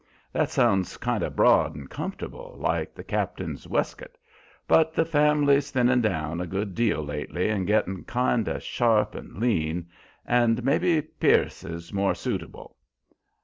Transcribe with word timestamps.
That 0.33 0.49
sounds 0.49 0.97
kind 0.97 1.23
o' 1.23 1.29
broad 1.29 1.75
and 1.75 1.87
comfortable, 1.87 2.55
like 2.57 2.95
the 2.95 3.03
cap'n's 3.03 3.67
wescoat; 3.67 4.17
but 4.67 4.95
the 4.95 5.05
family's 5.05 5.69
thinnin' 5.69 6.01
down 6.01 6.41
a 6.41 6.47
good 6.47 6.73
deal 6.73 7.03
lately 7.05 7.49
and 7.49 7.67
gettin' 7.67 8.05
kind 8.05 8.49
o' 8.49 8.57
sharp 8.57 9.13
and 9.13 9.37
lean, 9.37 9.89
and 10.25 10.63
may 10.63 10.79
be 10.79 11.03
Pierce 11.03 11.63
is 11.63 11.93
more 11.93 12.15
suitable. 12.15 12.77